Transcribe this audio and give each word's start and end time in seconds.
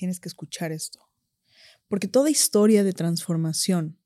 tienes 0.00 0.18
que 0.18 0.30
escuchar 0.30 0.72
esto. 0.72 0.98
Porque 1.86 2.08
toda 2.08 2.30
historia 2.30 2.82
de 2.84 2.94
transformación 2.94 3.98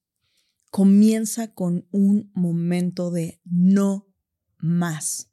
comienza 0.73 1.55
con 1.55 1.87
un 1.93 2.33
momento 2.35 3.13
de 3.13 3.41
no 3.45 4.09
más. 4.59 5.31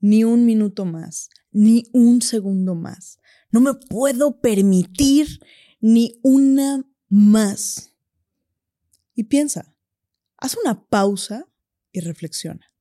Ni 0.00 0.24
un 0.24 0.46
minuto 0.46 0.86
más, 0.86 1.28
ni 1.50 1.84
un 1.92 2.22
segundo 2.22 2.74
más. 2.74 3.18
No 3.50 3.60
me 3.60 3.74
puedo 3.74 4.40
permitir 4.40 5.40
ni 5.78 6.18
una 6.22 6.88
más. 7.10 7.92
Y 9.14 9.24
piensa, 9.24 9.74
haz 10.38 10.56
una 10.56 10.86
pausa 10.86 11.46
y 11.92 12.00
reflexiona. 12.00 12.72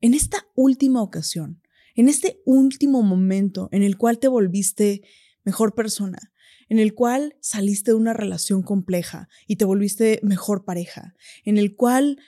En 0.00 0.14
esta 0.14 0.44
última 0.56 1.02
ocasión, 1.02 1.62
en 1.94 2.08
este 2.08 2.42
último 2.46 3.02
momento 3.02 3.68
en 3.70 3.84
el 3.84 3.96
cual 3.96 4.18
te 4.18 4.26
volviste 4.26 5.02
mejor 5.48 5.74
persona, 5.74 6.30
en 6.68 6.78
el 6.78 6.92
cual 6.92 7.38
saliste 7.40 7.92
de 7.92 7.94
una 7.94 8.12
relación 8.12 8.62
compleja 8.62 9.30
y 9.46 9.56
te 9.56 9.64
volviste 9.64 10.20
mejor 10.22 10.66
pareja, 10.66 11.14
en 11.42 11.56
el 11.56 11.74
cual 11.74 12.18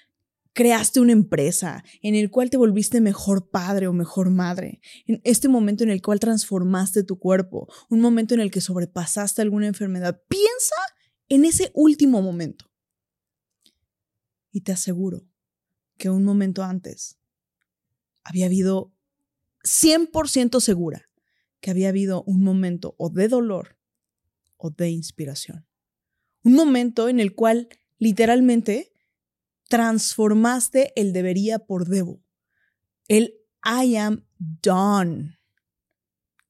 creaste 0.54 1.00
una 1.00 1.12
empresa, 1.12 1.84
en 2.00 2.14
el 2.14 2.30
cual 2.30 2.48
te 2.48 2.56
volviste 2.56 3.02
mejor 3.02 3.50
padre 3.50 3.88
o 3.88 3.92
mejor 3.92 4.30
madre, 4.30 4.80
en 5.06 5.20
este 5.24 5.50
momento 5.50 5.84
en 5.84 5.90
el 5.90 6.00
cual 6.00 6.18
transformaste 6.18 7.04
tu 7.04 7.18
cuerpo, 7.18 7.68
un 7.90 8.00
momento 8.00 8.32
en 8.32 8.40
el 8.40 8.50
que 8.50 8.62
sobrepasaste 8.62 9.42
alguna 9.42 9.66
enfermedad. 9.66 10.22
Piensa 10.26 10.76
en 11.28 11.44
ese 11.44 11.70
último 11.74 12.22
momento. 12.22 12.70
Y 14.50 14.62
te 14.62 14.72
aseguro 14.72 15.26
que 15.98 16.08
un 16.08 16.24
momento 16.24 16.62
antes 16.62 17.18
había 18.24 18.46
habido 18.46 18.94
100% 19.62 20.58
segura 20.60 21.09
que 21.60 21.70
había 21.70 21.90
habido 21.90 22.22
un 22.24 22.42
momento 22.42 22.94
o 22.98 23.10
de 23.10 23.28
dolor 23.28 23.78
o 24.56 24.70
de 24.70 24.90
inspiración. 24.90 25.66
Un 26.42 26.54
momento 26.54 27.08
en 27.08 27.20
el 27.20 27.34
cual 27.34 27.68
literalmente 27.98 28.92
transformaste 29.68 30.92
el 30.96 31.12
debería 31.12 31.58
por 31.58 31.86
debo. 31.86 32.22
El 33.08 33.34
I 33.64 33.96
am 33.96 34.26
done. 34.38 35.38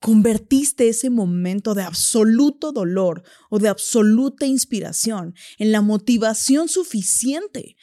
Convertiste 0.01 0.89
ese 0.89 1.11
momento 1.11 1.75
de 1.75 1.83
absoluto 1.83 2.73
dolor 2.73 3.23
o 3.51 3.59
de 3.59 3.69
absoluta 3.69 4.47
inspiración 4.47 5.35
en 5.59 5.73
la 5.73 5.83
motivación 5.83 6.69
suficiente 6.69 7.77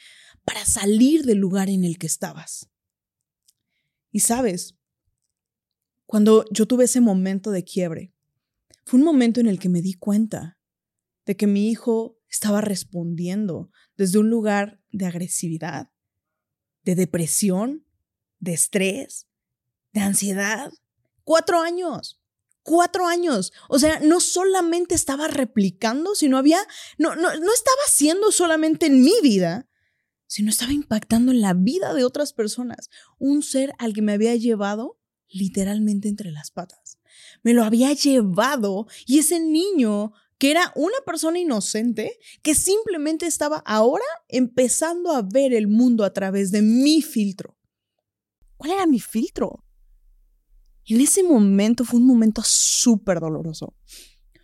para 0.44 0.64
salir 0.64 1.24
del 1.24 1.38
lugar 1.38 1.68
en 1.68 1.84
el 1.84 1.98
que 1.98 2.06
estabas. 2.06 2.68
Y 4.10 4.20
sabes, 4.20 4.77
cuando 6.08 6.46
yo 6.50 6.64
tuve 6.64 6.86
ese 6.86 7.02
momento 7.02 7.50
de 7.50 7.64
quiebre, 7.64 8.14
fue 8.86 8.98
un 8.98 9.04
momento 9.04 9.40
en 9.40 9.46
el 9.46 9.58
que 9.58 9.68
me 9.68 9.82
di 9.82 9.92
cuenta 9.92 10.58
de 11.26 11.36
que 11.36 11.46
mi 11.46 11.68
hijo 11.68 12.18
estaba 12.30 12.62
respondiendo 12.62 13.70
desde 13.98 14.18
un 14.18 14.30
lugar 14.30 14.80
de 14.90 15.04
agresividad, 15.04 15.90
de 16.82 16.94
depresión, 16.94 17.84
de 18.38 18.54
estrés, 18.54 19.26
de 19.92 20.00
ansiedad. 20.00 20.72
Cuatro 21.24 21.60
años. 21.60 22.18
Cuatro 22.62 23.06
años. 23.06 23.52
O 23.68 23.78
sea, 23.78 24.00
no 24.00 24.20
solamente 24.20 24.94
estaba 24.94 25.28
replicando, 25.28 26.14
sino 26.14 26.38
había, 26.38 26.66
no, 26.96 27.16
no, 27.16 27.34
no 27.38 27.52
estaba 27.52 27.82
haciendo 27.86 28.32
solamente 28.32 28.86
en 28.86 29.02
mi 29.02 29.12
vida, 29.22 29.68
sino 30.26 30.48
estaba 30.48 30.72
impactando 30.72 31.32
en 31.32 31.42
la 31.42 31.52
vida 31.52 31.92
de 31.92 32.04
otras 32.04 32.32
personas. 32.32 32.88
Un 33.18 33.42
ser 33.42 33.74
al 33.76 33.92
que 33.92 34.00
me 34.00 34.12
había 34.12 34.34
llevado 34.36 34.97
literalmente 35.30 36.08
entre 36.08 36.30
las 36.30 36.50
patas. 36.50 36.98
Me 37.42 37.52
lo 37.52 37.64
había 37.64 37.92
llevado 37.92 38.86
y 39.06 39.18
ese 39.18 39.40
niño 39.40 40.12
que 40.38 40.50
era 40.52 40.72
una 40.76 40.96
persona 41.04 41.38
inocente 41.38 42.18
que 42.42 42.54
simplemente 42.54 43.26
estaba 43.26 43.58
ahora 43.66 44.04
empezando 44.28 45.10
a 45.10 45.22
ver 45.22 45.52
el 45.52 45.66
mundo 45.66 46.04
a 46.04 46.12
través 46.12 46.52
de 46.52 46.62
mi 46.62 47.02
filtro. 47.02 47.56
¿Cuál 48.56 48.72
era 48.72 48.86
mi 48.86 49.00
filtro? 49.00 49.64
En 50.86 51.00
ese 51.00 51.22
momento 51.22 51.84
fue 51.84 52.00
un 52.00 52.06
momento 52.06 52.42
súper 52.44 53.20
doloroso, 53.20 53.74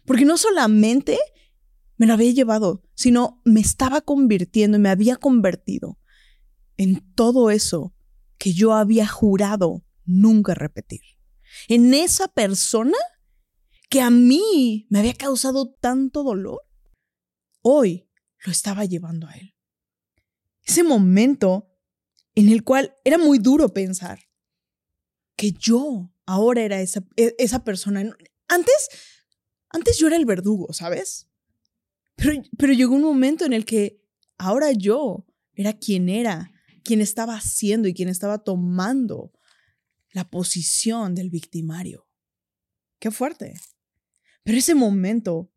porque 0.05 0.25
no 0.25 0.37
solamente 0.37 1.19
me 1.97 2.06
lo 2.06 2.12
había 2.12 2.33
llevado, 2.33 2.83
sino 2.95 3.41
me 3.45 3.61
estaba 3.61 4.01
convirtiendo 4.01 4.77
y 4.77 4.81
me 4.81 4.91
había 4.91 5.16
convertido 5.16 5.99
en 6.77 7.01
todo 7.15 7.51
eso 7.51 7.95
que 8.37 8.53
yo 8.53 8.75
había 8.75 9.06
jurado 9.06 9.84
nunca 10.04 10.54
repetir. 10.54 11.03
En 11.69 11.94
esa 11.94 12.28
persona 12.28 12.97
que 13.88 14.00
a 14.00 14.10
mí 14.10 14.87
me 14.91 14.98
había 14.98 15.15
causado 15.15 15.72
tanto 15.81 16.22
dolor, 16.22 16.62
hoy 17.62 18.09
lo 18.44 18.53
estaba 18.53 18.84
llevando 18.84 19.28
a 19.28 19.34
él. 19.34 19.54
Ese 20.62 20.82
momento 20.82 21.70
en 22.34 22.48
el 22.48 22.65
cual 22.65 22.97
era 23.04 23.19
muy 23.19 23.38
duro 23.38 23.72
pensar 23.72 24.20
que 25.37 25.53
yo 25.53 26.12
ahora 26.26 26.62
era 26.62 26.81
esa, 26.81 27.04
e, 27.16 27.34
esa 27.38 27.65
persona. 27.65 28.00
Antes, 28.48 28.88
antes 29.69 29.98
yo 29.98 30.06
era 30.06 30.16
el 30.16 30.26
verdugo, 30.26 30.72
¿sabes? 30.72 31.28
Pero, 32.16 32.42
pero 32.56 32.72
llegó 32.72 32.94
un 32.94 33.03
momento 33.03 33.44
en 33.44 33.53
el 33.53 33.65
que 33.65 34.00
ahora 34.38 34.72
yo 34.72 35.26
era 35.54 35.72
quien 35.72 36.09
era, 36.09 36.53
quien 36.82 37.00
estaba 37.00 37.36
haciendo 37.36 37.88
y 37.88 37.94
quien 37.94 38.09
estaba 38.09 38.38
tomando 38.38 39.32
la 40.15 40.31
posición 40.31 41.15
del 41.15 41.29
victimario. 41.29 42.09
Qué 43.01 43.11
fuerte. 43.11 43.55
Pero 44.45 44.57
ese 44.57 44.75
momento 44.75 45.51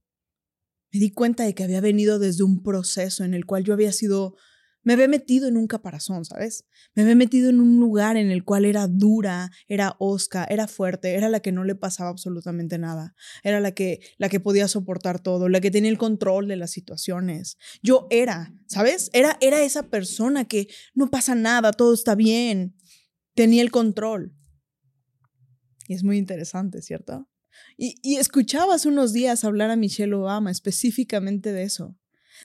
me 0.91 0.99
di 0.99 1.11
cuenta 1.11 1.43
de 1.43 1.53
que 1.53 1.63
había 1.63 1.79
venido 1.79 2.19
desde 2.19 2.43
un 2.43 2.63
proceso 2.63 3.23
en 3.23 3.33
el 3.33 3.45
cual 3.45 3.63
yo 3.63 3.73
había 3.73 3.91
sido, 3.91 4.35
me 4.81 4.93
había 4.93 5.07
metido 5.07 5.47
en 5.47 5.57
un 5.57 5.67
caparazón, 5.67 6.25
¿sabes? 6.25 6.65
Me 6.95 7.03
había 7.03 7.15
metido 7.15 7.51
en 7.51 7.59
un 7.61 7.79
lugar 7.79 8.17
en 8.17 8.31
el 8.31 8.43
cual 8.43 8.65
era 8.65 8.87
dura, 8.87 9.51
era 9.67 9.95
osca, 9.99 10.45
era 10.45 10.67
fuerte, 10.67 11.13
era 11.13 11.29
la 11.29 11.41
que 11.41 11.51
no 11.51 11.63
le 11.63 11.75
pasaba 11.75 12.09
absolutamente 12.09 12.79
nada, 12.79 13.13
era 13.43 13.59
la 13.59 13.73
que, 13.73 13.99
la 14.17 14.27
que 14.27 14.39
podía 14.39 14.67
soportar 14.67 15.21
todo, 15.21 15.49
la 15.49 15.61
que 15.61 15.69
tenía 15.69 15.91
el 15.91 15.99
control 15.99 16.47
de 16.47 16.55
las 16.55 16.71
situaciones. 16.71 17.59
Yo 17.83 18.07
era, 18.09 18.55
¿sabes? 18.65 19.11
Era, 19.13 19.37
era 19.39 19.61
esa 19.61 19.83
persona 19.83 20.45
que 20.45 20.67
no 20.95 21.11
pasa 21.11 21.35
nada, 21.35 21.73
todo 21.73 21.93
está 21.93 22.15
bien, 22.15 22.75
tenía 23.35 23.61
el 23.61 23.69
control. 23.69 24.33
Y 25.87 25.95
es 25.95 26.03
muy 26.03 26.17
interesante, 26.17 26.81
¿cierto? 26.81 27.27
Y, 27.77 27.95
y 28.03 28.17
escuchaba 28.17 28.75
hace 28.75 28.87
unos 28.87 29.13
días 29.13 29.43
hablar 29.43 29.71
a 29.71 29.75
Michelle 29.75 30.13
Obama 30.13 30.51
específicamente 30.51 31.51
de 31.51 31.63
eso. 31.63 31.97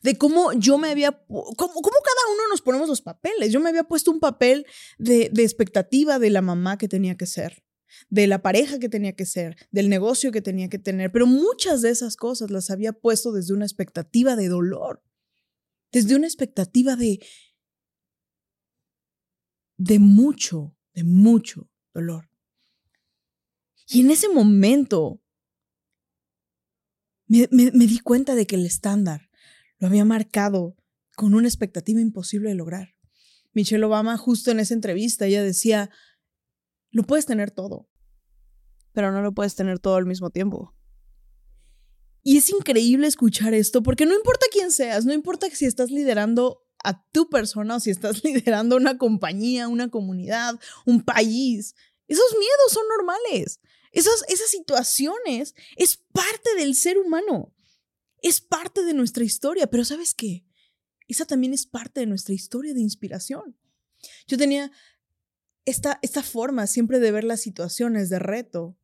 De 0.03 0.17
cómo 0.17 0.53
yo 0.55 0.79
me 0.79 0.89
había, 0.89 1.13
cómo, 1.29 1.57
cómo 1.57 1.75
cada 1.83 2.35
uno 2.35 2.43
nos 2.51 2.63
ponemos 2.63 2.89
los 2.89 3.03
papeles. 3.03 3.53
Yo 3.53 3.61
me 3.61 3.69
había 3.69 3.85
puesto 3.85 4.11
un 4.11 4.21
papel 4.21 4.65
de, 4.99 5.29
de 5.31 5.43
expectativa 5.43 6.19
de 6.19 6.31
la 6.31 6.41
mamá 6.41 6.79
que 6.79 6.89
tenía 6.89 7.17
que 7.17 7.27
ser, 7.27 7.63
de 8.09 8.27
la 8.27 8.41
pareja 8.41 8.79
que 8.79 8.89
tenía 8.89 9.13
que 9.13 9.27
ser, 9.27 9.57
del 9.71 9.91
negocio 9.91 10.33
que 10.33 10.41
tenía 10.41 10.69
que 10.69 10.79
tener, 10.79 11.13
pero 11.13 11.27
muchas 11.27 11.83
de 11.83 11.91
esas 11.91 12.17
cosas 12.17 12.51
las 12.51 12.71
había 12.71 12.95
puesto 12.95 13.33
desde 13.33 13.53
una 13.53 13.67
expectativa 13.67 14.35
de 14.35 14.49
dolor, 14.49 15.03
desde 15.93 16.17
una 16.17 16.27
expectativa 16.27 16.97
de, 16.97 17.21
de 19.77 19.99
mucho, 19.99 20.75
de 20.95 21.05
mucho 21.05 21.71
dolor. 21.93 22.32
Y 23.93 24.01
en 24.01 24.11
ese 24.11 24.29
momento 24.31 25.21
me, 27.27 27.47
di 27.51 27.99
cuenta 27.99 28.35
de 28.35 28.47
que 28.47 28.57
el 28.57 28.65
estándar 28.65 29.29
lo 29.79 29.87
había 29.87 30.07
marcado 30.07 30.77
con 31.15 31.35
una 31.35 31.47
expectativa 31.47 32.01
imposible 32.01 32.49
de 32.49 32.55
lograr. 32.55 32.95
Michelle 33.53 33.85
Obama, 33.85 34.17
justo 34.17 34.51
en 34.51 34.61
esa 34.61 34.73
entrevista, 34.73 35.27
ella 35.27 35.43
decía, 35.43 35.91
lo 36.91 37.03
puedes 37.03 37.27
tener 37.27 37.51
todo, 37.51 37.87
pero 38.93 39.13
no 39.13 39.21
lo 39.21 39.33
puedes 39.33 39.55
tener 39.57 39.79
todo 39.79 39.97
al 39.97 40.07
mismo 40.07 40.31
tiempo. 40.31 40.75
Y 42.23 42.39
es 42.39 42.49
increíble 42.49 43.07
escuchar 43.07 43.53
esto 43.53 43.83
porque 43.83 44.07
no 44.07 44.15
importa 44.15 44.47
quién 44.51 44.73
seas, 44.73 45.05
no 45.05 45.13
importa 45.13 45.51
si 45.51 45.67
estás 45.67 45.91
liderando 45.91 46.65
a 46.83 47.05
tu 47.11 47.29
persona 47.29 47.77
o 47.77 47.81
si 47.81 47.91
estás 47.91 48.25
liderando 48.25 48.77
una 48.77 48.97
compañía, 48.97 49.69
una 49.69 49.91
comunidad, 49.91 50.59
un 50.87 51.03
país, 51.03 51.75
esos 52.09 52.33
miedos 52.39 52.73
son 52.73 52.85
normales. 52.97 53.61
Esas, 53.93 54.25
esas 54.29 54.51
situaciones 54.51 55.55
es 55.77 55.97
parte 55.97 56.55
del 56.57 56.75
ser 56.75 56.99
humano. 56.99 57.55
Es 58.23 58.41
parte 58.41 58.85
de 58.85 58.95
nuestra 58.95 59.25
historia, 59.25 59.69
pero 59.69 59.85
¿sabes 59.85 60.15
qué? 60.15 60.45
Esa 61.09 61.27
también 61.27 61.53
es 61.53 61.67
parte 61.67 62.01
de 62.01 62.07
nuestra 62.07 62.35
historia 62.35 62.75
de 62.75 62.81
inspiración. 62.81 63.57
Yo 64.27 64.39
tenía 64.39 64.73
esta, 65.65 65.99
esta 66.03 66.23
forma 66.23 66.67
siempre 66.67 66.99
de 67.01 67.13
ver 67.13 67.25
las 67.25 67.41
situaciones 67.41 68.09
de 68.09 68.19
reto 68.19 68.77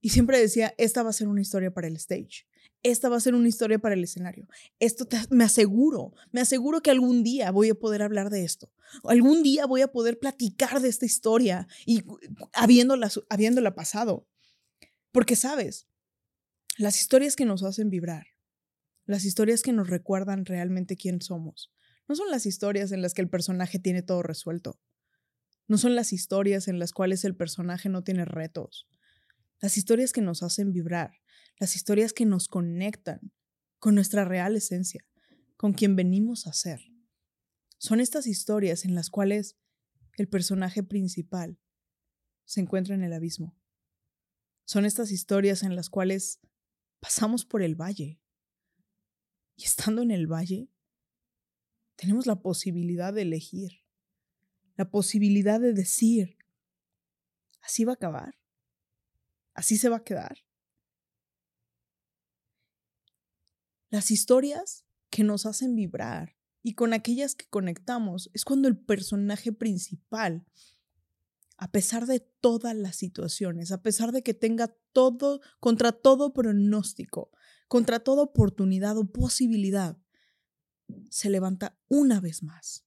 y 0.00 0.10
siempre 0.10 0.38
decía, 0.38 0.74
esta 0.78 1.02
va 1.02 1.10
a 1.10 1.14
ser 1.14 1.28
una 1.28 1.40
historia 1.40 1.72
para 1.72 1.86
el 1.86 1.96
stage. 1.96 2.46
Esta 2.82 3.08
va 3.08 3.16
a 3.16 3.20
ser 3.20 3.36
una 3.36 3.48
historia 3.48 3.78
para 3.78 3.94
el 3.94 4.02
escenario. 4.02 4.48
Esto 4.80 5.06
me 5.30 5.44
aseguro, 5.44 6.12
me 6.32 6.40
aseguro 6.40 6.82
que 6.82 6.90
algún 6.90 7.22
día 7.22 7.52
voy 7.52 7.70
a 7.70 7.74
poder 7.76 8.02
hablar 8.02 8.28
de 8.28 8.44
esto. 8.44 8.72
Algún 9.04 9.44
día 9.44 9.66
voy 9.66 9.82
a 9.82 9.92
poder 9.92 10.18
platicar 10.18 10.80
de 10.80 10.88
esta 10.88 11.06
historia 11.06 11.68
y 11.86 12.02
habiéndola, 12.52 13.10
habiéndola 13.28 13.76
pasado. 13.76 14.26
Porque 15.12 15.36
sabes, 15.36 15.86
las 16.78 16.98
historias 16.98 17.36
que 17.36 17.44
nos 17.44 17.62
hacen 17.62 17.90
vibrar, 17.90 18.28
las 19.04 19.26
historias 19.26 19.62
que 19.62 19.72
nos 19.72 19.90
recuerdan 19.90 20.46
realmente 20.46 20.96
quién 20.96 21.20
somos, 21.20 21.70
no 22.08 22.14
son 22.14 22.30
las 22.30 22.46
historias 22.46 22.92
en 22.92 23.02
las 23.02 23.12
que 23.12 23.20
el 23.20 23.28
personaje 23.28 23.78
tiene 23.78 24.02
todo 24.02 24.22
resuelto. 24.22 24.80
No 25.68 25.76
son 25.76 25.94
las 25.94 26.14
historias 26.14 26.66
en 26.66 26.78
las 26.78 26.92
cuales 26.92 27.24
el 27.24 27.36
personaje 27.36 27.90
no 27.90 28.02
tiene 28.02 28.24
retos. 28.24 28.88
Las 29.60 29.76
historias 29.76 30.12
que 30.12 30.22
nos 30.22 30.42
hacen 30.42 30.72
vibrar, 30.72 31.12
las 31.58 31.76
historias 31.76 32.14
que 32.14 32.24
nos 32.24 32.48
conectan 32.48 33.32
con 33.78 33.94
nuestra 33.94 34.24
real 34.24 34.56
esencia, 34.56 35.04
con 35.56 35.74
quien 35.74 35.94
venimos 35.94 36.46
a 36.46 36.54
ser. 36.54 36.80
Son 37.78 38.00
estas 38.00 38.26
historias 38.26 38.84
en 38.86 38.94
las 38.94 39.10
cuales 39.10 39.56
el 40.16 40.28
personaje 40.28 40.82
principal 40.82 41.58
se 42.44 42.60
encuentra 42.60 42.94
en 42.94 43.02
el 43.02 43.12
abismo. 43.12 43.61
Son 44.64 44.84
estas 44.84 45.10
historias 45.10 45.62
en 45.62 45.76
las 45.76 45.90
cuales 45.90 46.40
pasamos 47.00 47.44
por 47.44 47.62
el 47.62 47.74
valle. 47.74 48.20
Y 49.56 49.64
estando 49.64 50.02
en 50.02 50.10
el 50.10 50.26
valle, 50.26 50.68
tenemos 51.96 52.26
la 52.26 52.40
posibilidad 52.40 53.12
de 53.12 53.22
elegir, 53.22 53.84
la 54.76 54.90
posibilidad 54.90 55.60
de 55.60 55.72
decir, 55.72 56.38
así 57.60 57.84
va 57.84 57.92
a 57.92 57.94
acabar, 57.94 58.38
así 59.54 59.76
se 59.76 59.88
va 59.88 59.98
a 59.98 60.04
quedar. 60.04 60.38
Las 63.90 64.10
historias 64.10 64.86
que 65.10 65.22
nos 65.22 65.44
hacen 65.44 65.76
vibrar 65.76 66.36
y 66.62 66.74
con 66.74 66.94
aquellas 66.94 67.34
que 67.34 67.46
conectamos 67.46 68.30
es 68.32 68.44
cuando 68.44 68.68
el 68.68 68.78
personaje 68.78 69.52
principal, 69.52 70.46
a 71.62 71.70
pesar 71.70 72.06
de 72.06 72.18
todas 72.18 72.74
las 72.74 72.96
situaciones, 72.96 73.70
a 73.70 73.82
pesar 73.82 74.10
de 74.10 74.24
que 74.24 74.34
tenga 74.34 74.66
todo, 74.92 75.40
contra 75.60 75.92
todo 75.92 76.32
pronóstico, 76.32 77.30
contra 77.68 78.00
toda 78.00 78.24
oportunidad 78.24 78.98
o 78.98 79.04
posibilidad, 79.04 79.96
se 81.08 81.30
levanta 81.30 81.78
una 81.86 82.20
vez 82.20 82.42
más. 82.42 82.84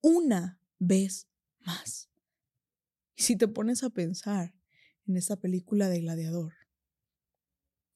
Una 0.00 0.60
vez 0.80 1.28
más. 1.60 2.10
Y 3.14 3.22
si 3.22 3.36
te 3.36 3.46
pones 3.46 3.84
a 3.84 3.90
pensar 3.90 4.56
en 5.06 5.16
esta 5.16 5.36
película 5.36 5.88
de 5.88 6.00
Gladiador, 6.00 6.52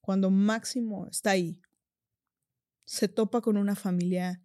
cuando 0.01 0.31
Máximo 0.31 1.09
está 1.09 1.33
ahí, 1.33 1.61
se 2.85 3.09
topa 3.09 3.41
con 3.41 3.57
una 3.57 3.75
familia 3.75 4.45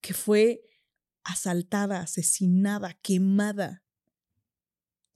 que 0.00 0.12
fue 0.12 0.64
asaltada, 1.22 2.00
asesinada, 2.00 2.94
quemada. 2.94 3.84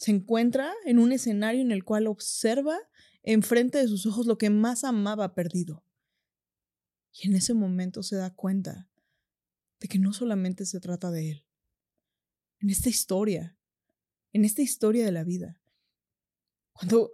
Se 0.03 0.11
encuentra 0.11 0.75
en 0.85 0.99
un 0.99 1.13
escenario 1.13 1.61
en 1.61 1.71
el 1.71 1.85
cual 1.85 2.09
observa 2.09 2.77
enfrente 3.23 3.79
de 3.79 3.87
sus 3.87 4.05
ojos 4.05 4.27
lo 4.27 4.37
que 4.37 4.51
más 4.51 4.83
amaba 4.83 5.33
perdido. 5.33 5.85
Y 7.13 7.29
en 7.29 7.37
ese 7.37 7.55
momento 7.55 8.03
se 8.03 8.17
da 8.17 8.35
cuenta 8.35 8.91
de 9.79 9.87
que 9.87 10.01
no 10.01 10.13
solamente 10.13 10.67
se 10.67 10.81
trata 10.81 11.13
de 11.13 11.31
él. 11.31 11.47
En 12.59 12.71
esta 12.71 12.89
historia, 12.89 13.57
en 14.33 14.45
esta 14.45 14.61
historia 14.61 15.05
de 15.05 15.13
la 15.13 15.23
vida, 15.23 15.63
cuando, 16.73 17.13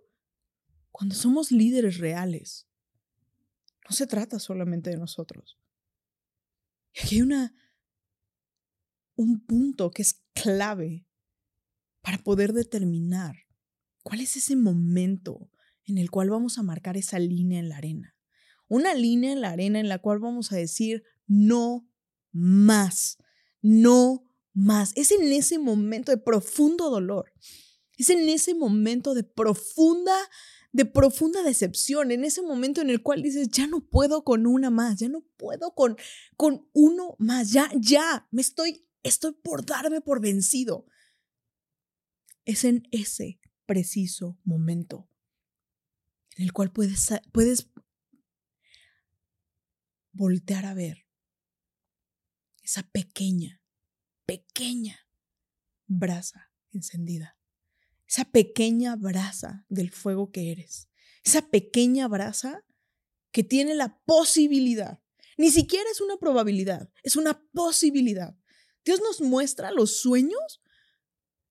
cuando 0.90 1.14
somos 1.14 1.52
líderes 1.52 1.98
reales, 1.98 2.70
no 3.86 3.94
se 3.94 4.06
trata 4.06 4.38
solamente 4.38 4.88
de 4.88 4.96
nosotros. 4.96 5.58
Y 6.94 7.00
aquí 7.00 7.14
hay 7.16 7.20
una, 7.20 7.54
un 9.14 9.44
punto 9.44 9.90
que 9.90 10.00
es 10.00 10.22
clave 10.32 11.04
para 12.02 12.18
poder 12.18 12.52
determinar 12.52 13.36
cuál 14.02 14.20
es 14.20 14.36
ese 14.36 14.56
momento 14.56 15.50
en 15.84 15.98
el 15.98 16.10
cual 16.10 16.30
vamos 16.30 16.58
a 16.58 16.62
marcar 16.62 16.96
esa 16.96 17.18
línea 17.18 17.58
en 17.58 17.68
la 17.68 17.78
arena 17.78 18.14
una 18.68 18.94
línea 18.94 19.32
en 19.32 19.40
la 19.40 19.50
arena 19.50 19.80
en 19.80 19.88
la 19.88 19.98
cual 19.98 20.20
vamos 20.20 20.52
a 20.52 20.56
decir 20.56 21.02
no 21.26 21.88
más, 22.32 23.18
no 23.62 24.30
más. 24.52 24.92
Es 24.94 25.10
en 25.10 25.32
ese 25.32 25.58
momento 25.58 26.12
de 26.12 26.18
profundo 26.18 26.90
dolor, 26.90 27.32
es 27.96 28.10
en 28.10 28.28
ese 28.28 28.54
momento 28.54 29.14
de 29.14 29.24
profunda 29.24 30.14
de 30.70 30.84
profunda 30.84 31.42
decepción, 31.42 32.10
en 32.10 32.24
ese 32.24 32.42
momento 32.42 32.82
en 32.82 32.90
el 32.90 33.02
cual 33.02 33.22
dices, 33.22 33.48
ya 33.48 33.66
no 33.66 33.88
puedo 33.88 34.22
con 34.22 34.46
una 34.46 34.68
más, 34.68 34.98
ya 34.98 35.08
no 35.08 35.24
puedo 35.38 35.74
con, 35.74 35.96
con 36.36 36.68
uno 36.74 37.16
más, 37.18 37.50
ya, 37.52 37.70
ya, 37.74 38.28
me 38.30 38.42
estoy, 38.42 38.86
estoy 39.02 39.32
por 39.32 39.64
darme 39.64 40.02
por 40.02 40.20
vencido. 40.20 40.84
Es 42.48 42.64
en 42.64 42.88
ese 42.92 43.38
preciso 43.66 44.38
momento 44.42 45.06
en 46.38 46.44
el 46.44 46.54
cual 46.54 46.72
puedes, 46.72 47.10
puedes 47.30 47.68
voltear 50.12 50.64
a 50.64 50.72
ver 50.72 51.04
esa 52.62 52.84
pequeña, 52.84 53.60
pequeña 54.24 54.98
brasa 55.86 56.50
encendida, 56.72 57.36
esa 58.06 58.24
pequeña 58.24 58.96
brasa 58.96 59.66
del 59.68 59.90
fuego 59.90 60.32
que 60.32 60.50
eres, 60.50 60.88
esa 61.24 61.50
pequeña 61.50 62.08
brasa 62.08 62.64
que 63.30 63.44
tiene 63.44 63.74
la 63.74 64.00
posibilidad, 64.06 65.02
ni 65.36 65.50
siquiera 65.50 65.90
es 65.90 66.00
una 66.00 66.16
probabilidad, 66.16 66.90
es 67.02 67.16
una 67.16 67.46
posibilidad. 67.52 68.38
Dios 68.86 69.02
nos 69.02 69.20
muestra 69.20 69.70
los 69.70 70.00
sueños 70.00 70.62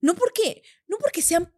no 0.01 0.15
porque 0.15 0.63
no 0.87 0.97
porque 0.97 1.21
sean 1.21 1.53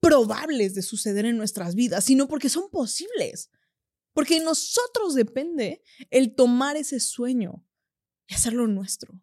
probables 0.00 0.74
de 0.74 0.82
suceder 0.82 1.26
en 1.26 1.36
nuestras 1.36 1.74
vidas, 1.74 2.04
sino 2.04 2.28
porque 2.28 2.48
son 2.48 2.70
posibles. 2.70 3.50
Porque 4.12 4.38
de 4.38 4.44
nosotros 4.44 5.14
depende 5.14 5.82
el 6.10 6.34
tomar 6.34 6.76
ese 6.76 7.00
sueño 7.00 7.66
y 8.28 8.34
hacerlo 8.34 8.66
nuestro. 8.66 9.20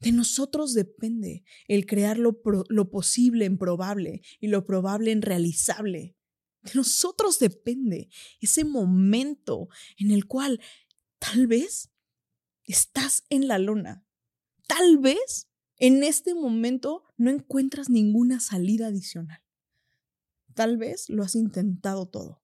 De 0.00 0.12
nosotros 0.12 0.74
depende 0.74 1.44
el 1.66 1.86
crear 1.86 2.18
lo, 2.18 2.40
lo, 2.68 2.90
posible 2.90 3.46
en 3.46 3.56
probable 3.56 4.20
y 4.38 4.48
lo 4.48 4.64
probable 4.64 5.10
en 5.10 5.22
realizable. 5.22 6.16
De 6.62 6.72
nosotros 6.74 7.38
depende 7.38 8.10
ese 8.40 8.64
momento 8.64 9.68
en 9.96 10.10
el 10.10 10.26
cual 10.26 10.60
tal 11.18 11.46
vez 11.46 11.90
estás 12.64 13.24
en 13.30 13.48
la 13.48 13.58
lona. 13.58 14.06
Tal 14.66 14.98
vez 14.98 15.48
en 15.76 16.02
este 16.02 16.34
momento 16.34 17.04
no 17.16 17.30
encuentras 17.30 17.90
ninguna 17.90 18.40
salida 18.40 18.88
adicional. 18.88 19.42
Tal 20.54 20.78
vez 20.78 21.10
lo 21.10 21.22
has 21.22 21.34
intentado 21.34 22.06
todo. 22.06 22.42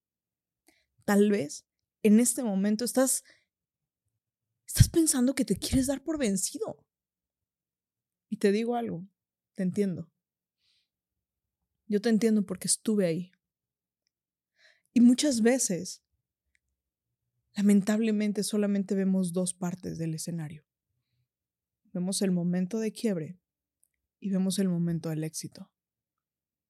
Tal 1.04 1.30
vez 1.30 1.64
en 2.02 2.20
este 2.20 2.42
momento 2.42 2.84
estás, 2.84 3.24
estás 4.66 4.88
pensando 4.88 5.34
que 5.34 5.44
te 5.44 5.56
quieres 5.56 5.86
dar 5.86 6.02
por 6.02 6.18
vencido. 6.18 6.84
Y 8.28 8.36
te 8.36 8.52
digo 8.52 8.76
algo, 8.76 9.06
te 9.54 9.62
entiendo. 9.62 10.10
Yo 11.86 12.00
te 12.00 12.08
entiendo 12.08 12.44
porque 12.44 12.68
estuve 12.68 13.06
ahí. 13.06 13.32
Y 14.94 15.00
muchas 15.00 15.40
veces, 15.40 16.02
lamentablemente, 17.54 18.42
solamente 18.42 18.94
vemos 18.94 19.32
dos 19.32 19.54
partes 19.54 19.96
del 19.96 20.14
escenario. 20.14 20.64
Vemos 21.92 22.22
el 22.22 22.30
momento 22.30 22.78
de 22.78 22.92
quiebre 22.92 23.38
y 24.18 24.30
vemos 24.30 24.58
el 24.58 24.68
momento 24.68 25.10
del 25.10 25.24
éxito. 25.24 25.70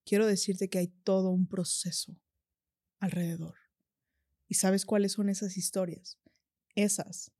Quiero 0.04 0.26
decirte 0.26 0.68
que 0.68 0.78
hay 0.78 0.88
todo 0.88 1.30
un 1.30 1.46
proceso 1.46 2.20
alrededor. 2.98 3.54
¿Y 4.48 4.54
sabes 4.54 4.84
cuáles 4.84 5.12
son 5.12 5.28
esas 5.28 5.56
historias? 5.56 6.18
Esas, 6.74 7.32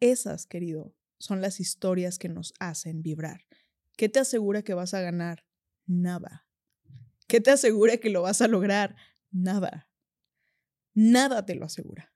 esas, 0.00 0.46
querido, 0.46 0.94
son 1.18 1.40
las 1.40 1.60
historias 1.60 2.18
que 2.18 2.28
nos 2.28 2.54
hacen 2.60 3.02
vibrar. 3.02 3.46
¿Qué 3.96 4.08
te 4.08 4.20
asegura 4.20 4.62
que 4.62 4.74
vas 4.74 4.94
a 4.94 5.00
ganar? 5.00 5.44
Nada. 5.86 6.46
¿Qué 7.26 7.40
te 7.40 7.50
asegura 7.50 7.96
que 7.96 8.10
lo 8.10 8.22
vas 8.22 8.40
a 8.40 8.48
lograr? 8.48 8.96
Nada. 9.30 9.90
Nada 10.94 11.44
te 11.44 11.54
lo 11.54 11.64
asegura. 11.64 12.14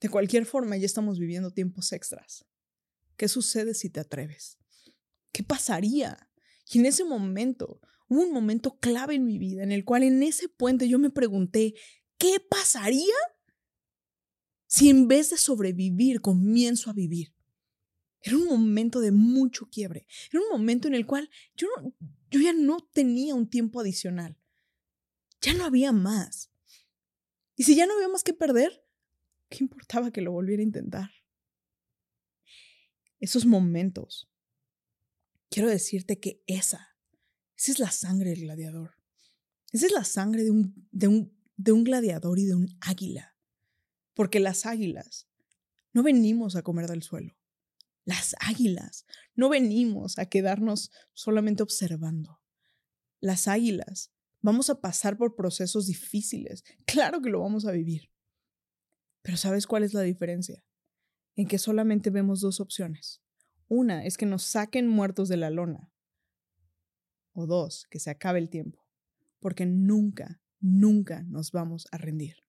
De 0.00 0.08
cualquier 0.08 0.46
forma, 0.46 0.76
ya 0.76 0.86
estamos 0.86 1.18
viviendo 1.18 1.50
tiempos 1.50 1.92
extras. 1.92 2.46
¿Qué 3.20 3.28
sucede 3.28 3.74
si 3.74 3.90
te 3.90 4.00
atreves? 4.00 4.56
¿Qué 5.30 5.42
pasaría? 5.42 6.30
Y 6.72 6.78
en 6.78 6.86
ese 6.86 7.04
momento, 7.04 7.82
Hubo 8.08 8.22
un 8.22 8.32
momento 8.32 8.76
clave 8.78 9.14
en 9.14 9.24
mi 9.24 9.38
vida 9.38 9.62
en 9.62 9.70
el 9.70 9.84
cual 9.84 10.02
en 10.02 10.22
ese 10.24 10.48
puente 10.48 10.88
yo 10.88 10.98
me 10.98 11.10
pregunté, 11.10 11.74
¿qué 12.18 12.40
pasaría 12.40 13.14
si 14.66 14.88
en 14.88 15.06
vez 15.06 15.30
de 15.30 15.36
sobrevivir 15.36 16.20
comienzo 16.20 16.90
a 16.90 16.92
vivir? 16.92 17.32
Era 18.22 18.36
un 18.36 18.48
momento 18.48 19.00
de 19.00 19.12
mucho 19.12 19.68
quiebre. 19.68 20.08
Era 20.32 20.42
un 20.42 20.48
momento 20.50 20.88
en 20.88 20.94
el 20.94 21.06
cual 21.06 21.30
yo, 21.54 21.68
yo 22.30 22.40
ya 22.40 22.52
no 22.52 22.80
tenía 22.92 23.36
un 23.36 23.48
tiempo 23.48 23.80
adicional. 23.80 24.36
Ya 25.40 25.54
no 25.54 25.64
había 25.64 25.92
más. 25.92 26.50
Y 27.54 27.62
si 27.62 27.76
ya 27.76 27.86
no 27.86 27.94
había 27.94 28.08
más 28.08 28.24
que 28.24 28.34
perder, 28.34 28.84
¿qué 29.50 29.58
importaba 29.60 30.10
que 30.10 30.20
lo 30.20 30.32
volviera 30.32 30.62
a 30.62 30.64
intentar? 30.64 31.10
Esos 33.20 33.46
momentos, 33.46 34.30
quiero 35.50 35.68
decirte 35.68 36.18
que 36.18 36.42
esa, 36.46 36.96
esa 37.56 37.72
es 37.72 37.78
la 37.78 37.90
sangre 37.90 38.30
del 38.30 38.40
gladiador. 38.40 38.96
Esa 39.72 39.86
es 39.86 39.92
la 39.92 40.04
sangre 40.04 40.42
de 40.42 40.50
un, 40.50 40.88
de 40.90 41.08
un, 41.08 41.38
de 41.56 41.72
un 41.72 41.84
gladiador 41.84 42.38
y 42.38 42.46
de 42.46 42.54
un 42.54 42.68
águila. 42.80 43.36
Porque 44.14 44.40
las 44.40 44.66
águilas 44.66 45.28
no 45.92 46.02
venimos 46.02 46.56
a 46.56 46.62
comer 46.62 46.88
del 46.88 47.02
suelo. 47.02 47.36
Las 48.04 48.34
águilas 48.40 49.06
no 49.34 49.48
venimos 49.48 50.18
a 50.18 50.26
quedarnos 50.26 50.90
solamente 51.12 51.62
observando. 51.62 52.40
Las 53.20 53.46
águilas 53.46 54.10
vamos 54.40 54.70
a 54.70 54.80
pasar 54.80 55.18
por 55.18 55.36
procesos 55.36 55.86
difíciles. 55.86 56.64
Claro 56.86 57.20
que 57.20 57.30
lo 57.30 57.40
vamos 57.40 57.66
a 57.66 57.72
vivir. 57.72 58.10
Pero 59.22 59.36
¿sabes 59.36 59.66
cuál 59.66 59.84
es 59.84 59.92
la 59.92 60.00
diferencia? 60.00 60.64
En 61.40 61.48
que 61.48 61.58
solamente 61.58 62.10
vemos 62.10 62.42
dos 62.42 62.60
opciones. 62.60 63.22
Una 63.66 64.04
es 64.04 64.18
que 64.18 64.26
nos 64.26 64.42
saquen 64.42 64.86
muertos 64.86 65.30
de 65.30 65.38
la 65.38 65.48
lona. 65.48 65.90
O 67.32 67.46
dos, 67.46 67.86
que 67.88 67.98
se 67.98 68.10
acabe 68.10 68.38
el 68.38 68.50
tiempo. 68.50 68.86
Porque 69.38 69.64
nunca, 69.64 70.42
nunca 70.60 71.22
nos 71.22 71.50
vamos 71.50 71.86
a 71.92 71.96
rendir. 71.96 72.44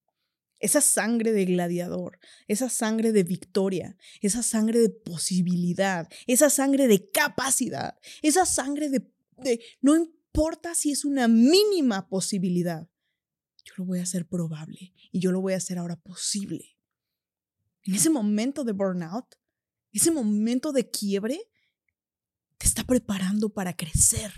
Esa 0.60 0.81
sangre 0.81 1.31
de 1.31 1.45
gladiador, 1.45 2.19
esa 2.50 2.67
sangre 2.67 3.13
de 3.13 3.24
victoria, 3.24 3.95
esa 4.19 4.43
sangre 4.43 4.81
de 4.81 4.89
posibilidad, 4.89 6.10
esa 6.27 6.50
sangre 6.50 6.89
de 6.89 7.10
capacidad, 7.12 7.98
esa 8.21 8.45
sangre 8.45 8.89
de, 8.89 9.10
no 9.79 9.95
importa 9.95 10.75
si 10.75 10.91
es 10.91 11.05
una 11.05 11.29
mínima 11.29 12.10
posibilidad, 12.10 12.89
yo 13.63 13.74
lo 13.77 13.86
voy 13.86 14.00
a 14.00 14.03
hacer 14.03 14.27
probable 14.27 14.93
y 15.13 15.21
yo 15.21 15.31
lo 15.31 15.39
voy 15.39 15.53
a 15.53 15.57
hacer 15.57 15.77
ahora 15.77 15.95
posible. 15.95 16.80
En 17.83 17.95
ese 17.95 18.09
momento 18.09 18.63
de 18.63 18.73
burnout, 18.73 19.35
ese 19.91 20.11
momento 20.11 20.71
de 20.71 20.89
quiebre, 20.89 21.39
te 22.57 22.67
está 22.67 22.83
preparando 22.83 23.50
para 23.50 23.75
crecer. 23.75 24.31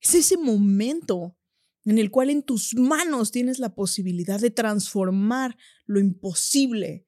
Es 0.00 0.14
ese 0.14 0.36
momento 0.36 1.36
en 1.84 1.98
el 1.98 2.10
cual 2.10 2.30
en 2.30 2.42
tus 2.42 2.74
manos 2.74 3.30
tienes 3.30 3.58
la 3.58 3.74
posibilidad 3.74 4.40
de 4.40 4.50
transformar 4.50 5.56
lo 5.86 6.00
imposible 6.00 7.06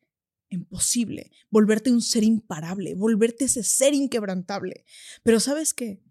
en 0.50 0.64
posible, 0.64 1.30
volverte 1.48 1.92
un 1.92 2.02
ser 2.02 2.24
imparable, 2.24 2.94
volverte 2.94 3.44
ese 3.44 3.62
ser 3.62 3.94
inquebrantable. 3.94 4.84
Pero 5.22 5.38
sabes 5.38 5.74
qué? 5.74 6.02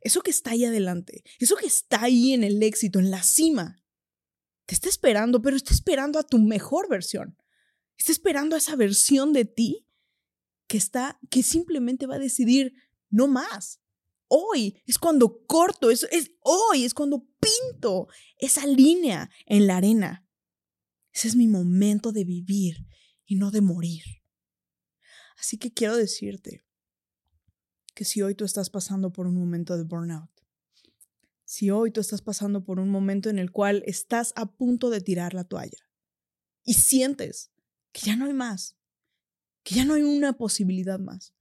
Eso 0.00 0.22
que 0.22 0.30
está 0.30 0.52
ahí 0.52 0.64
adelante, 0.64 1.22
eso 1.38 1.56
que 1.56 1.66
está 1.66 2.02
ahí 2.02 2.32
en 2.32 2.42
el 2.42 2.62
éxito, 2.62 2.98
en 2.98 3.10
la 3.10 3.22
cima, 3.22 3.84
te 4.66 4.74
está 4.74 4.88
esperando, 4.88 5.42
pero 5.42 5.56
está 5.56 5.74
esperando 5.74 6.18
a 6.18 6.22
tu 6.22 6.38
mejor 6.38 6.88
versión. 6.88 7.36
Está 7.96 8.12
esperando 8.12 8.54
a 8.54 8.58
esa 8.58 8.76
versión 8.76 9.32
de 9.32 9.44
ti 9.44 9.86
que 10.66 10.78
está, 10.78 11.18
que 11.30 11.42
simplemente 11.42 12.06
va 12.06 12.16
a 12.16 12.20
decidir 12.20 12.74
no 13.10 13.28
más 13.28 13.82
hoy, 14.34 14.82
es 14.86 14.98
cuando 14.98 15.44
corto, 15.46 15.90
es, 15.90 16.08
es 16.10 16.30
hoy, 16.40 16.84
es 16.84 16.94
cuando 16.94 17.28
pinto 17.38 18.08
esa 18.38 18.66
línea 18.66 19.30
en 19.44 19.66
la 19.66 19.76
arena. 19.76 20.26
Ese 21.12 21.28
es 21.28 21.36
mi 21.36 21.46
momento 21.46 22.12
de 22.12 22.24
vivir 22.24 22.86
y 23.26 23.36
no 23.36 23.50
de 23.50 23.60
morir. 23.60 24.02
Así 25.38 25.58
que 25.58 25.70
quiero 25.70 25.96
decirte 25.96 26.64
que 27.94 28.06
si 28.06 28.22
hoy 28.22 28.34
tú 28.34 28.46
estás 28.46 28.70
pasando 28.70 29.12
por 29.12 29.26
un 29.26 29.36
momento 29.36 29.76
de 29.76 29.84
burnout, 29.84 30.30
si 31.44 31.70
hoy 31.70 31.90
tú 31.90 32.00
estás 32.00 32.22
pasando 32.22 32.64
por 32.64 32.80
un 32.80 32.88
momento 32.88 33.28
en 33.28 33.38
el 33.38 33.50
cual 33.50 33.82
estás 33.84 34.32
a 34.34 34.46
punto 34.56 34.88
de 34.88 35.02
tirar 35.02 35.34
la 35.34 35.44
toalla 35.44 35.90
y 36.64 36.72
sientes 36.74 37.51
que 37.92 38.02
ya 38.06 38.16
no 38.16 38.26
hay 38.26 38.32
más, 38.32 38.76
que 39.62 39.74
ya 39.74 39.84
no 39.84 39.94
hay 39.94 40.02
una 40.02 40.32
posibilidad 40.32 40.98
más, 40.98 41.34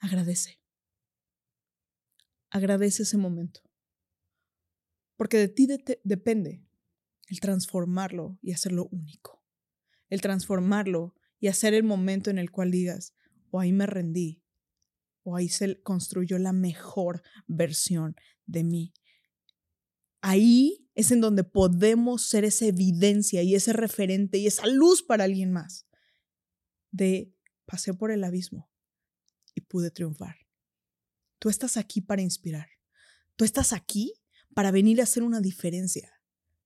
agradece. 0.00 0.60
Agradece 2.50 3.04
ese 3.04 3.16
momento. 3.16 3.60
Porque 5.16 5.36
de 5.36 5.48
ti 5.48 5.68
depende 6.02 6.64
el 7.28 7.40
transformarlo 7.40 8.38
y 8.42 8.52
hacerlo 8.52 8.88
único. 8.90 9.44
El 10.08 10.20
transformarlo 10.20 11.14
y 11.38 11.48
hacer 11.48 11.74
el 11.74 11.84
momento 11.84 12.30
en 12.30 12.38
el 12.38 12.50
cual 12.50 12.70
digas, 12.70 13.14
o 13.50 13.60
ahí 13.60 13.72
me 13.72 13.86
rendí, 13.86 14.42
o 15.22 15.36
ahí 15.36 15.48
se 15.48 15.80
construyó 15.82 16.38
la 16.38 16.52
mejor 16.52 17.22
versión 17.46 18.16
de 18.46 18.64
mí. 18.64 18.94
Ahí 20.20 20.79
es 20.94 21.10
en 21.10 21.20
donde 21.20 21.44
podemos 21.44 22.22
ser 22.22 22.44
esa 22.44 22.66
evidencia 22.66 23.42
y 23.42 23.54
ese 23.54 23.72
referente 23.72 24.38
y 24.38 24.46
esa 24.46 24.66
luz 24.66 25.02
para 25.02 25.24
alguien 25.24 25.52
más. 25.52 25.86
De 26.90 27.32
pasé 27.66 27.94
por 27.94 28.10
el 28.10 28.24
abismo, 28.24 28.70
y 29.54 29.60
pude 29.62 29.90
triunfar. 29.90 30.36
Tú 31.38 31.48
estás 31.48 31.76
aquí 31.76 32.00
para 32.00 32.22
inspirar. 32.22 32.68
Tú 33.36 33.44
estás 33.44 33.72
aquí 33.72 34.14
para 34.54 34.70
venir 34.70 35.00
a 35.00 35.04
hacer 35.04 35.22
una 35.22 35.40
diferencia. 35.40 36.12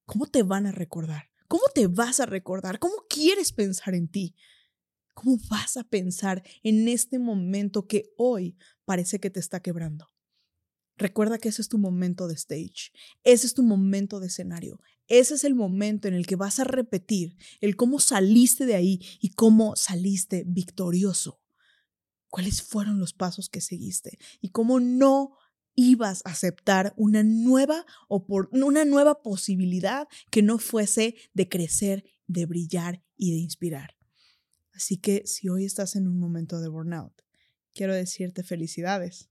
¿Cómo 0.06 0.26
te 0.26 0.42
van 0.42 0.66
a 0.66 0.72
recordar? 0.72 1.30
¿Cómo 1.48 1.62
te 1.74 1.86
vas 1.86 2.20
a 2.20 2.26
recordar? 2.26 2.78
¿Cómo 2.78 2.94
quieres 3.08 3.52
pensar 3.52 3.94
en 3.94 4.08
ti? 4.08 4.34
¿Cómo 5.14 5.38
vas 5.48 5.76
a 5.76 5.84
pensar 5.84 6.42
en 6.62 6.88
este 6.88 7.18
momento 7.18 7.86
que 7.86 8.12
hoy 8.16 8.56
parece 8.84 9.20
que 9.20 9.30
te 9.30 9.40
está 9.40 9.60
quebrando? 9.60 10.13
Recuerda 10.96 11.38
que 11.38 11.48
ese 11.48 11.60
es 11.60 11.68
tu 11.68 11.78
momento 11.78 12.28
de 12.28 12.34
stage, 12.34 12.92
ese 13.24 13.46
es 13.46 13.54
tu 13.54 13.62
momento 13.62 14.20
de 14.20 14.28
escenario, 14.28 14.80
ese 15.08 15.34
es 15.34 15.44
el 15.44 15.54
momento 15.54 16.06
en 16.06 16.14
el 16.14 16.26
que 16.26 16.36
vas 16.36 16.60
a 16.60 16.64
repetir 16.64 17.36
el 17.60 17.76
cómo 17.76 17.98
saliste 17.98 18.64
de 18.64 18.76
ahí 18.76 19.00
y 19.20 19.30
cómo 19.30 19.74
saliste 19.76 20.44
victorioso. 20.46 21.40
Cuáles 22.28 22.62
fueron 22.62 22.98
los 22.98 23.12
pasos 23.12 23.48
que 23.48 23.60
seguiste 23.60 24.18
y 24.40 24.50
cómo 24.50 24.80
no 24.80 25.36
ibas 25.74 26.22
a 26.24 26.30
aceptar 26.30 26.94
una 26.96 27.22
nueva, 27.22 27.84
una 28.08 28.84
nueva 28.84 29.22
posibilidad 29.22 30.06
que 30.30 30.42
no 30.42 30.58
fuese 30.58 31.16
de 31.32 31.48
crecer, 31.48 32.04
de 32.26 32.46
brillar 32.46 33.02
y 33.16 33.32
de 33.32 33.38
inspirar. 33.38 33.96
Así 34.72 34.96
que 34.96 35.26
si 35.26 35.48
hoy 35.48 35.64
estás 35.64 35.96
en 35.96 36.08
un 36.08 36.18
momento 36.18 36.60
de 36.60 36.68
burnout, 36.68 37.14
quiero 37.72 37.94
decirte 37.94 38.42
felicidades, 38.42 39.30